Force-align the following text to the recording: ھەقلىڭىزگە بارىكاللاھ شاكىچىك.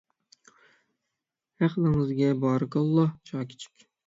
ھەقلىڭىزگە 1.65 2.31
بارىكاللاھ 2.47 3.15
شاكىچىك. 3.33 3.87